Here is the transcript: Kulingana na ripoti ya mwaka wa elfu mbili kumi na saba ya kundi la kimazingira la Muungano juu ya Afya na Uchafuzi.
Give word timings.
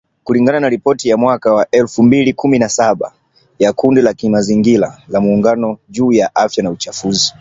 Kulingana 0.23 0.59
na 0.59 0.69
ripoti 0.69 1.09
ya 1.09 1.17
mwaka 1.17 1.53
wa 1.53 1.67
elfu 1.71 2.03
mbili 2.03 2.33
kumi 2.33 2.59
na 2.59 2.69
saba 2.69 3.11
ya 3.59 3.73
kundi 3.73 4.01
la 4.01 4.13
kimazingira 4.13 4.97
la 5.07 5.21
Muungano 5.21 5.77
juu 5.89 6.11
ya 6.11 6.35
Afya 6.35 6.63
na 6.63 6.69
Uchafuzi. 6.71 7.29